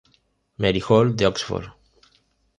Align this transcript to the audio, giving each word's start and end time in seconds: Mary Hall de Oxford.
Mary 0.57 0.79
Hall 0.89 1.15
de 1.15 1.27
Oxford. 1.27 1.69